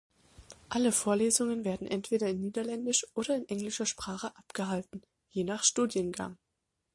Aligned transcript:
Alle 0.69 0.91
Vorlesungen 0.93 1.63
werden 1.63 1.85
entweder 1.85 2.27
in 2.27 2.39
niederländischer 2.41 3.05
oder 3.13 3.35
in 3.35 3.47
englischer 3.47 3.85
Sprache 3.85 4.35
abgehalten, 4.35 5.03
je 5.29 5.43
nach 5.43 5.63
Studiengang. 5.63 6.39